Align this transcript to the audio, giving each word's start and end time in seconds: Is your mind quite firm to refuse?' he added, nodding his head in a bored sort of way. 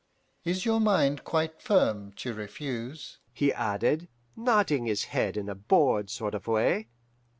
Is 0.43 0.65
your 0.65 0.79
mind 0.79 1.23
quite 1.23 1.61
firm 1.61 2.13
to 2.13 2.33
refuse?' 2.33 3.19
he 3.31 3.53
added, 3.53 4.07
nodding 4.35 4.87
his 4.87 5.03
head 5.13 5.37
in 5.37 5.47
a 5.47 5.53
bored 5.53 6.09
sort 6.09 6.33
of 6.33 6.47
way. 6.47 6.89